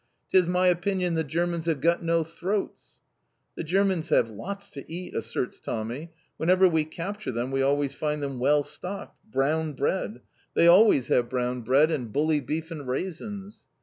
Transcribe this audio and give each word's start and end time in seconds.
'Tis 0.31 0.47
my 0.47 0.65
opinion 0.65 1.13
the 1.13 1.23
Germans 1.23 1.67
have 1.67 1.79
got 1.79 2.01
no 2.01 2.23
throats!" 2.23 2.97
"The 3.55 3.63
Germans 3.63 4.09
have 4.09 4.31
lots 4.31 4.67
to 4.71 4.91
eat," 4.91 5.13
asserts 5.13 5.59
Tommy. 5.59 6.11
"Whenever 6.37 6.67
we 6.67 6.85
capture 6.85 7.31
them 7.31 7.51
we 7.51 7.61
always 7.61 7.93
find 7.93 8.19
them 8.19 8.39
well 8.39 8.63
stocked. 8.63 9.19
Brown 9.31 9.73
bread. 9.73 10.21
They 10.55 10.65
always 10.65 11.09
have 11.09 11.29
brown 11.29 11.61
bread, 11.61 11.91
and 11.91 12.11
bully 12.11 12.39
beef, 12.39 12.71
and 12.71 12.87
raisins." 12.87 13.61